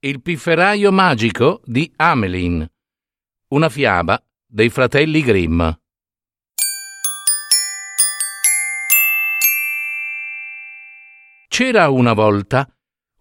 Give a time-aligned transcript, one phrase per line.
[0.00, 2.64] Il pifferaio magico di Amelin.
[3.48, 5.68] Una fiaba dei fratelli Grimm.
[11.48, 12.72] C'era una volta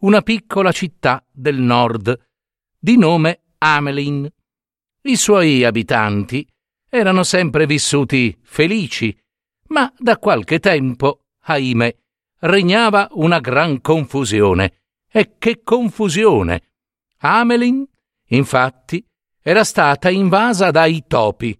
[0.02, 2.16] una piccola città del nord
[2.78, 4.32] di nome Amelin.
[5.02, 6.48] I suoi abitanti
[6.88, 9.20] erano sempre vissuti felici,
[9.70, 11.98] ma da qualche tempo, ahimè,
[12.42, 14.82] regnava una gran confusione.
[15.12, 16.62] E che confusione!
[17.20, 17.86] Amelin,
[18.30, 19.04] infatti,
[19.42, 21.58] era stata invasa dai topi.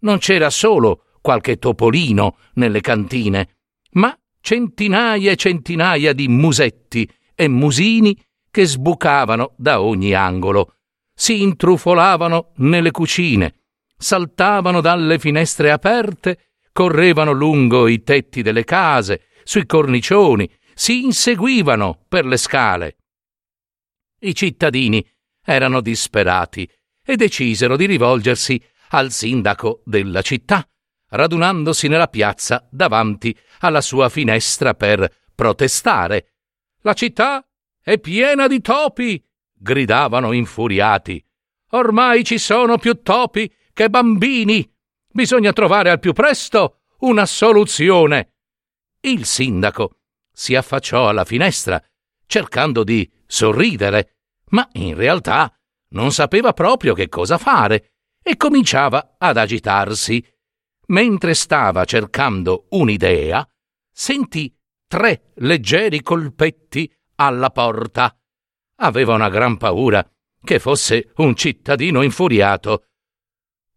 [0.00, 3.56] Non c'era solo qualche topolino nelle cantine,
[3.92, 8.16] ma centinaia e centinaia di musetti e musini
[8.50, 10.74] che sbucavano da ogni angolo
[11.20, 19.66] si intrufolavano nelle cucine, saltavano dalle finestre aperte, correvano lungo i tetti delle case, sui
[19.66, 20.50] cornicioni,
[20.80, 22.96] si inseguivano per le scale.
[24.20, 25.06] I cittadini
[25.44, 26.66] erano disperati
[27.04, 28.58] e decisero di rivolgersi
[28.92, 30.66] al sindaco della città,
[31.10, 36.36] radunandosi nella piazza davanti alla sua finestra per protestare.
[36.80, 37.46] La città
[37.82, 39.22] è piena di topi,
[39.52, 41.22] gridavano infuriati.
[41.72, 44.66] Ormai ci sono più topi che bambini.
[45.12, 48.32] Bisogna trovare al più presto una soluzione.
[49.00, 49.96] Il sindaco
[50.32, 51.82] si affacciò alla finestra,
[52.26, 54.16] cercando di sorridere,
[54.50, 55.52] ma in realtà
[55.90, 60.24] non sapeva proprio che cosa fare e cominciava ad agitarsi.
[60.88, 63.48] Mentre stava cercando un'idea,
[63.92, 64.52] sentì
[64.88, 68.14] tre leggeri colpetti alla porta
[68.80, 70.06] aveva una gran paura
[70.42, 72.86] che fosse un cittadino infuriato.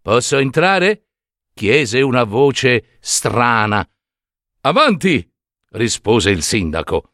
[0.02, 1.08] Posso entrare?
[1.54, 3.88] chiese una voce strana.
[4.62, 5.33] Avanti!
[5.74, 7.12] Rispose il sindaco.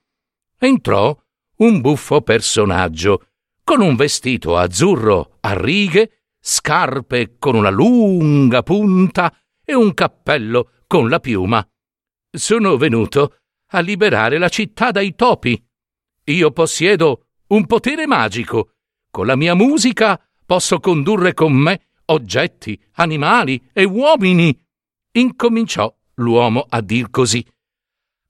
[0.58, 1.18] Entrò
[1.58, 3.28] un buffo personaggio,
[3.64, 9.34] con un vestito azzurro a righe, scarpe con una lunga punta
[9.64, 11.66] e un cappello con la piuma.
[12.31, 13.36] Sono venuto
[13.72, 15.62] a liberare la città dai topi.
[16.25, 18.74] Io possiedo un potere magico.
[19.12, 24.58] Con la mia musica posso condurre con me oggetti, animali e uomini.
[25.12, 27.46] Incominciò l'uomo a dir così.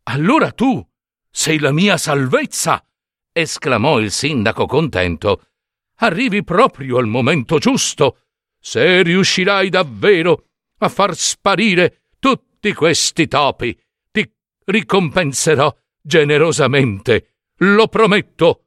[0.09, 0.83] Allora tu
[1.29, 2.83] sei la mia salvezza!
[3.31, 5.49] esclamò il sindaco contento.
[5.97, 8.23] Arrivi proprio al momento giusto.
[8.59, 10.47] Se riuscirai davvero
[10.79, 14.27] a far sparire tutti questi topi, ti
[14.65, 17.35] ricompenserò generosamente.
[17.57, 18.65] Lo prometto.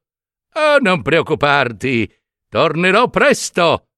[0.54, 2.08] Oh, non preoccuparti,
[2.48, 3.88] tornerò presto,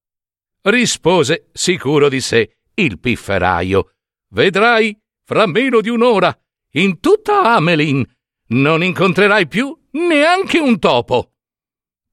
[0.63, 3.97] rispose sicuro di sé il pifferaio.
[4.29, 6.37] Vedrai, fra meno di un'ora,
[6.77, 8.05] in tutta Amelin,
[8.49, 11.33] non incontrerai più neanche un topo.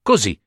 [0.02, 0.38] Così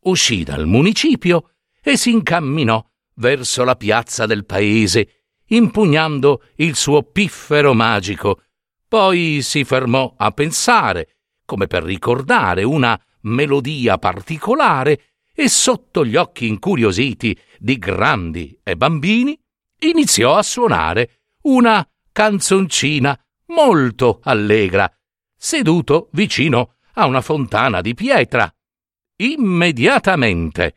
[0.00, 1.52] uscì dal municipio
[1.82, 2.84] e si incamminò
[3.16, 8.42] verso la piazza del paese, impugnando il suo piffero magico.
[8.88, 16.46] Poi si fermò a pensare, come per ricordare una melodia particolare e sotto gli occhi
[16.46, 19.38] incuriositi di grandi e bambini
[19.80, 23.18] iniziò a suonare una canzoncina
[23.54, 24.92] molto allegra,
[25.36, 28.52] seduto vicino a una fontana di pietra.
[29.16, 30.76] Immediatamente,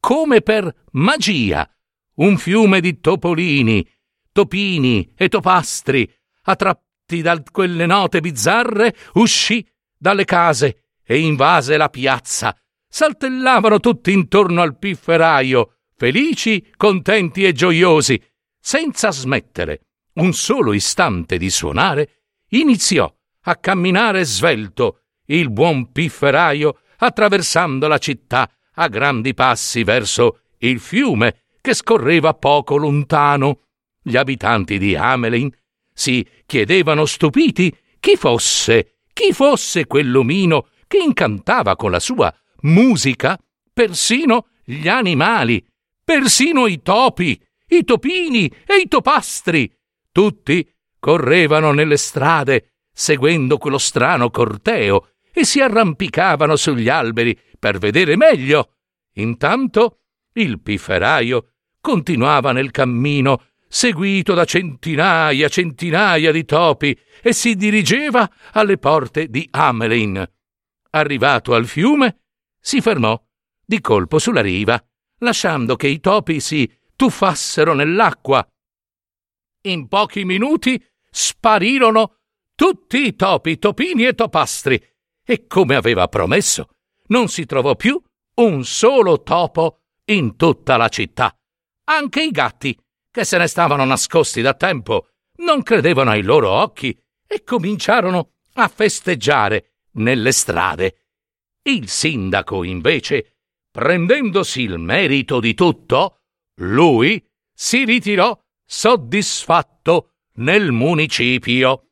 [0.00, 1.68] come per magia,
[2.16, 3.86] un fiume di topolini,
[4.32, 6.10] topini e topastri,
[6.44, 12.56] attratti da quelle note bizzarre, uscì dalle case e invase la piazza.
[12.88, 18.20] Saltellavano tutti intorno al pifferaio, felici, contenti e gioiosi.
[18.58, 19.80] Senza smettere
[20.14, 23.12] un solo istante di suonare, iniziò
[23.42, 31.44] a camminare svelto il buon pifferaio attraversando la città a grandi passi verso il fiume
[31.60, 33.60] che scorreva poco lontano.
[34.02, 35.50] Gli abitanti di Amelin
[35.92, 43.38] si chiedevano stupiti chi fosse, chi fosse quell'omino che incantava con la sua musica
[43.72, 45.64] persino gli animali,
[46.02, 49.70] persino i topi, i topini e i topastri.
[50.14, 58.14] Tutti correvano nelle strade, seguendo quello strano corteo, e si arrampicavano sugli alberi per vedere
[58.14, 58.74] meglio.
[59.14, 60.02] Intanto
[60.34, 68.78] Il pifferaio continuava nel cammino, seguito da centinaia, centinaia di topi, e si dirigeva alle
[68.78, 70.24] porte di Amelin.
[70.90, 72.20] Arrivato al fiume,
[72.60, 73.20] si fermò
[73.64, 74.80] di colpo sulla riva,
[75.18, 78.46] lasciando che i topi si tuffassero nell'acqua.
[79.66, 82.18] In pochi minuti sparirono
[82.54, 84.82] tutti i topi, topini e topastri,
[85.24, 86.68] e come aveva promesso,
[87.06, 88.00] non si trovò più
[88.36, 91.34] un solo topo in tutta la città.
[91.84, 92.78] Anche i gatti,
[93.10, 98.68] che se ne stavano nascosti da tempo, non credevano ai loro occhi e cominciarono a
[98.68, 101.06] festeggiare nelle strade.
[101.62, 103.38] Il sindaco, invece,
[103.70, 106.20] prendendosi il merito di tutto,
[106.56, 111.88] lui si ritirò soddisfatto nel municipio.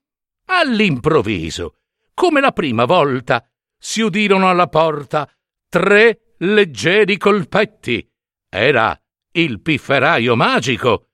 [0.47, 1.77] All'improvviso,
[2.15, 3.47] come la prima volta,
[3.79, 5.29] si udirono alla porta
[5.69, 8.09] tre leggeri colpetti.
[8.49, 8.99] Era
[9.33, 11.09] il pifferaio magico.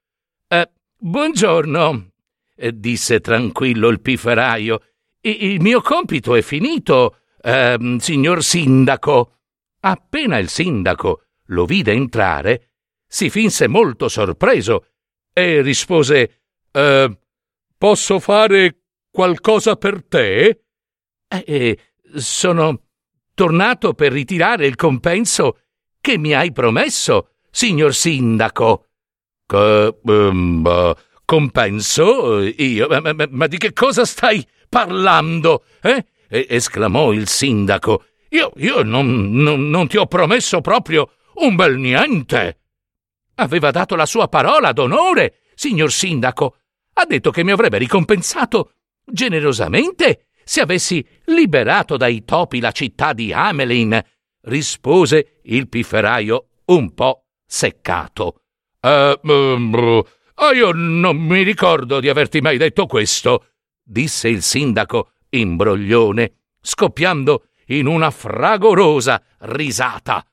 [0.48, 2.10] Eh, buongiorno,
[2.56, 4.82] eh, disse tranquillo il pifferaio.
[5.20, 9.38] il mio compito è finito, eh, signor sindaco.
[9.80, 12.72] Appena il sindaco lo vide entrare,
[13.06, 14.86] si finse molto sorpreso
[15.38, 16.40] e rispose
[16.72, 17.18] eh,
[17.78, 20.64] Posso fare qualcosa per te?
[21.28, 21.78] Eh,
[22.16, 22.82] sono
[23.34, 25.60] tornato per ritirare il compenso
[26.00, 28.86] che mi hai promesso, signor sindaco.
[29.46, 30.92] Che, um,
[31.24, 32.40] compenso?
[32.40, 32.88] Io?
[32.88, 35.62] Ma, ma, ma, di che cosa stai parlando?
[35.80, 36.04] Eh?
[36.28, 38.06] esclamò il sindaco.
[38.30, 42.58] Io, io non, non, non ti ho promesso proprio un bel niente.
[43.40, 46.56] Aveva dato la sua parola d'onore, signor sindaco.
[46.94, 48.72] Ha detto che mi avrebbe ricompensato
[49.04, 54.00] generosamente se avessi liberato dai topi la città di Amelin,
[54.42, 58.42] rispose il pifferaio un po' seccato.
[58.80, 60.04] Uh, uh,
[60.54, 63.50] io non mi ricordo di averti mai detto questo,
[63.82, 70.24] disse il sindaco imbroglione, scoppiando in una fragorosa risata.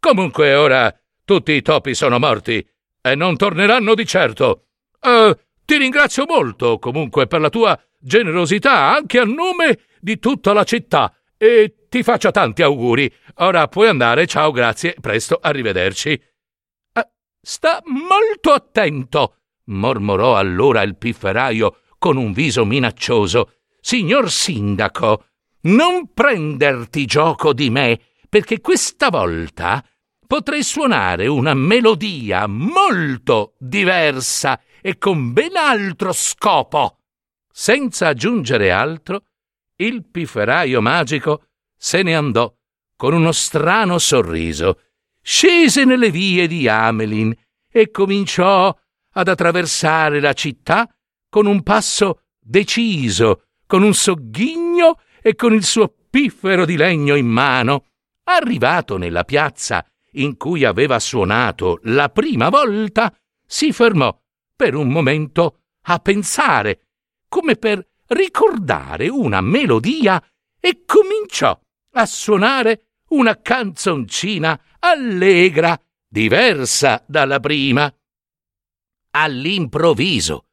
[0.00, 0.92] Comunque ora
[1.28, 2.66] tutti i topi sono morti
[3.02, 4.68] e non torneranno di certo.
[4.98, 10.64] Uh, ti ringrazio molto comunque per la tua generosità anche a nome di tutta la
[10.64, 13.12] città e ti faccio tanti auguri.
[13.40, 16.12] Ora puoi andare, ciao, grazie, presto, arrivederci.
[16.12, 17.08] Eh,
[17.42, 23.52] sta molto attento, mormorò allora il pifferaio con un viso minaccioso.
[23.82, 25.26] Signor sindaco,
[25.64, 28.00] non prenderti gioco di me,
[28.30, 29.84] perché questa volta
[30.28, 36.98] potrei suonare una melodia molto diversa e con ben altro scopo.
[37.50, 39.24] Senza aggiungere altro,
[39.76, 42.54] il pifferaio magico se ne andò
[42.94, 44.82] con uno strano sorriso,
[45.22, 47.34] scese nelle vie di Amelin
[47.70, 48.76] e cominciò
[49.12, 50.94] ad attraversare la città
[51.30, 57.26] con un passo deciso, con un sogghigno e con il suo piffero di legno in
[57.26, 57.86] mano.
[58.24, 59.82] Arrivato nella piazza
[60.22, 63.14] in cui aveva suonato la prima volta,
[63.46, 64.16] si fermò
[64.54, 66.88] per un momento a pensare,
[67.28, 70.22] come per ricordare una melodia,
[70.60, 71.58] e cominciò
[71.92, 77.92] a suonare una canzoncina allegra, diversa dalla prima.
[79.10, 80.46] All'improvviso,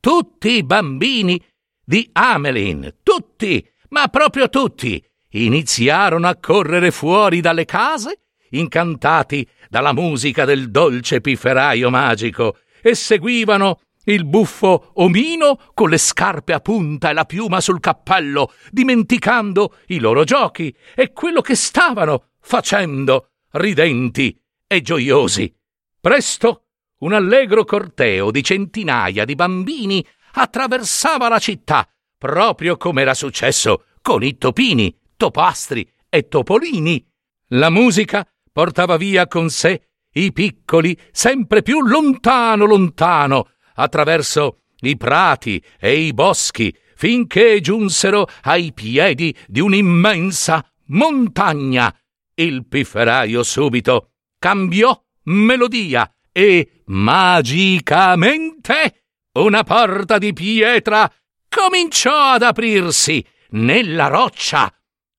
[0.00, 1.42] tutti i bambini
[1.84, 8.21] di Amelin, tutti, ma proprio tutti, iniziarono a correre fuori dalle case,
[8.52, 16.52] incantati dalla musica del dolce pifferaio magico, e seguivano il buffo omino con le scarpe
[16.52, 22.30] a punta e la piuma sul cappello, dimenticando i loro giochi e quello che stavano
[22.40, 25.54] facendo, ridenti e gioiosi.
[26.00, 26.64] Presto
[26.98, 34.22] un allegro corteo di centinaia di bambini attraversava la città, proprio come era successo con
[34.22, 37.04] i topini, topastri e topolini.
[37.48, 39.82] La musica portava via con sé
[40.14, 48.72] i piccoli sempre più lontano, lontano, attraverso i prati e i boschi, finché giunsero ai
[48.72, 51.94] piedi di un'immensa montagna.
[52.34, 61.10] Il pifferaio subito cambiò melodia e magicamente una porta di pietra
[61.48, 64.72] cominciò ad aprirsi nella roccia.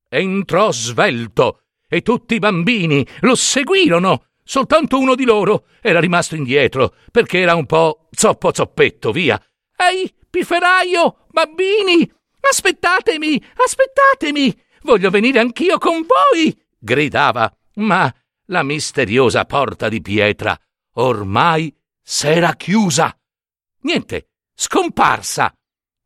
[0.10, 1.63] Entrò svelto
[1.94, 7.56] e tutti i bambini lo seguirono Soltanto uno di loro era rimasto indietro, perché era
[7.56, 9.42] un po' zoppo zoppetto, via.
[9.76, 12.10] Ehi, pifferaio, bambini,
[12.42, 17.52] aspettatemi, aspettatemi, voglio venire anch'io con voi, gridava.
[17.76, 18.14] Ma
[18.48, 20.60] la misteriosa porta di pietra
[20.96, 23.18] ormai s'era chiusa.
[23.82, 25.54] Niente, scomparsa.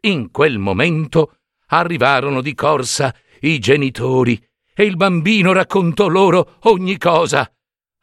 [0.01, 1.39] In quel momento
[1.69, 4.39] arrivarono di corsa i genitori
[4.79, 7.51] e il bambino raccontò loro ogni cosa.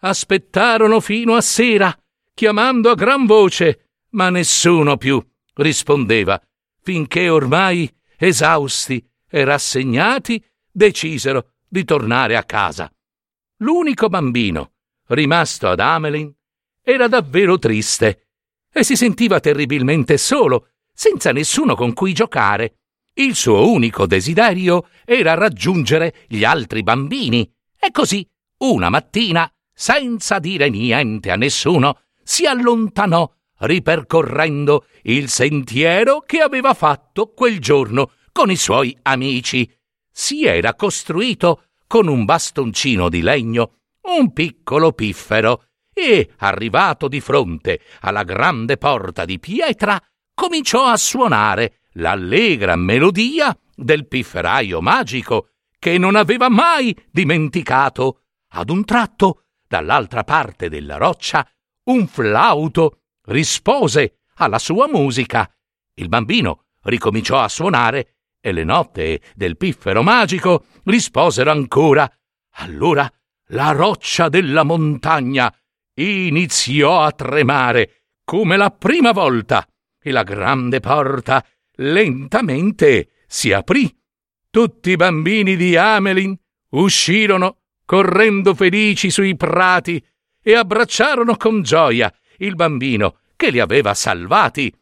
[0.01, 1.97] Aspettarono fino a sera,
[2.35, 6.43] chiamando a gran voce, ma nessuno più rispondeva,
[6.83, 12.93] finché ormai, esausti e rassegnati, decisero di tornare a casa.
[13.59, 14.73] L'unico bambino,
[15.07, 16.35] rimasto ad Amelin,
[16.83, 18.31] era davvero triste
[18.73, 22.81] e si sentiva terribilmente solo, senza nessuno con cui giocare.
[23.17, 28.29] Il suo unico desiderio era raggiungere gli altri bambini e così,
[28.59, 37.29] una mattina, senza dire niente a nessuno, si allontanò ripercorrendo il sentiero che aveva fatto
[37.29, 39.71] quel giorno con i suoi amici.
[40.11, 43.77] Si era costruito con un bastoncino di legno
[44.19, 50.03] un piccolo piffero e, arrivato di fronte alla grande porta di pietra,
[50.35, 58.21] cominciò a suonare l'allegra melodia del pifferaio magico che non aveva mai dimenticato.
[58.55, 61.47] Ad un tratto, dall'altra parte della roccia,
[61.85, 65.51] un flauto rispose alla sua musica.
[65.95, 72.11] Il bambino ricominciò a suonare e le note del piffero magico risposero ancora.
[72.57, 73.11] Allora
[73.49, 75.53] la roccia della montagna
[75.95, 79.67] iniziò a tremare come la prima volta
[80.01, 81.45] e la grande porta
[81.77, 83.95] lentamente si aprì.
[84.51, 86.37] Tutti i bambini di Amelin
[86.71, 90.05] uscirono correndo felici sui prati
[90.43, 94.73] e abbracciarono con gioia il bambino che li aveva salvati.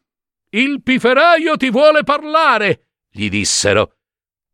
[0.50, 3.96] Il piferaio ti vuole parlare, gli dissero.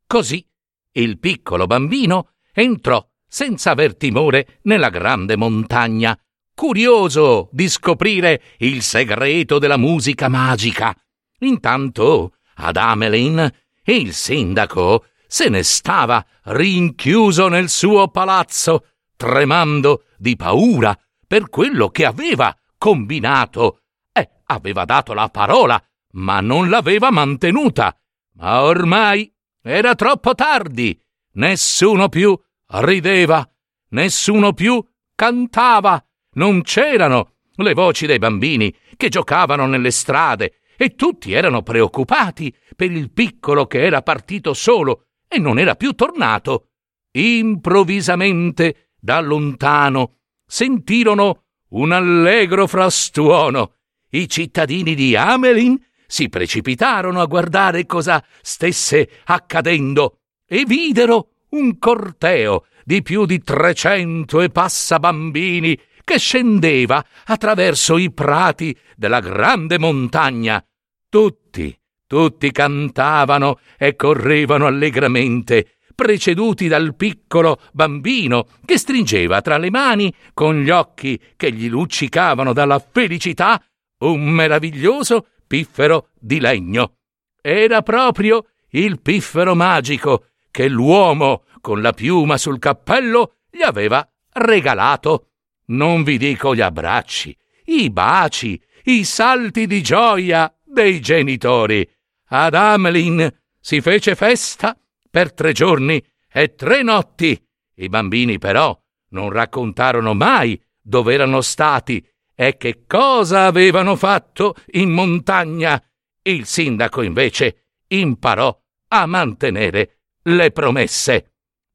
[0.07, 0.47] Così
[0.93, 6.19] il piccolo bambino entrò senza aver timore nella grande montagna,
[6.55, 10.95] curioso di scoprire il segreto della musica magica.
[11.41, 13.49] Intanto ad Amelin
[13.85, 22.07] il sindaco se ne stava rinchiuso nel suo palazzo, tremando di paura per quello che
[22.07, 23.83] aveva combinato.
[24.13, 25.81] Eh, aveva dato la parola,
[26.13, 27.95] ma non l'aveva mantenuta.
[28.35, 29.31] Ma ormai
[29.63, 30.99] era troppo tardi.
[31.33, 33.47] Nessuno più rideva,
[33.91, 34.83] nessuno più
[35.15, 36.03] cantava.
[36.33, 42.93] Non c'erano le voci dei bambini che giocavano nelle strade e tutti erano preoccupati per
[42.93, 46.69] il piccolo che era partito solo e non era più tornato.
[47.11, 53.73] Improvvisamente, da lontano, sentirono un allegro frastuono.
[54.11, 62.67] I cittadini di Amelin si precipitarono a guardare cosa stesse accadendo e videro un corteo
[62.85, 65.77] di più di trecento e passa bambini
[66.09, 70.65] che scendeva attraverso i prati della grande montagna.
[71.07, 80.11] Tutti, tutti cantavano e correvano allegramente, preceduti dal piccolo bambino che stringeva tra le mani,
[80.33, 83.63] con gli occhi che gli luccicavano dalla felicità,
[83.99, 86.95] un meraviglioso piffero di legno.
[87.43, 95.25] Era proprio il piffero magico che l'uomo, con la piuma sul cappello, gli aveva regalato.
[95.69, 101.89] Non vi dico gli abbracci, i baci, i salti di gioia dei genitori.
[102.31, 103.29] Ad Amelin
[103.61, 104.79] si fece festa
[105.11, 107.41] per tre giorni e tre notti.
[107.75, 108.79] I bambini però
[109.11, 115.83] non raccontarono mai dove erano stati e che cosa avevano fatto in montagna.
[116.23, 118.57] Il sindaco invece imparò
[118.89, 121.33] a mantenere le promesse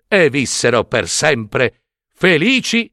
[0.08, 1.84] e vissero per sempre
[2.14, 2.93] felici